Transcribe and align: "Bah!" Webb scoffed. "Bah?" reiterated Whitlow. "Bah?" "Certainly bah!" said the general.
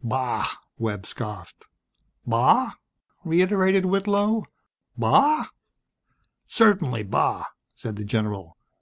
"Bah!" 0.00 0.48
Webb 0.78 1.06
scoffed. 1.06 1.64
"Bah?" 2.24 2.74
reiterated 3.24 3.84
Whitlow. 3.84 4.44
"Bah?" 4.96 5.46
"Certainly 6.46 7.02
bah!" 7.02 7.42
said 7.74 7.96
the 7.96 8.04
general. 8.04 8.56